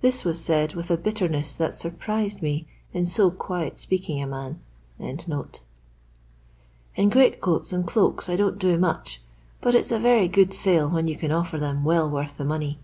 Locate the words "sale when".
10.52-11.06